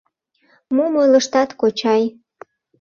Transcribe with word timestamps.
—Мом 0.75 0.93
ойлыштат, 1.01 1.49
кочай? 1.59 2.01